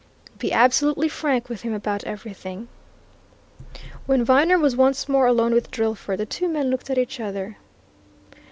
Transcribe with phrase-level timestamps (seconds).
[0.39, 2.69] "Be absolutely frank with him about everything."
[4.07, 7.57] When Viner was once more alone with Drillford, the two men looked at each other.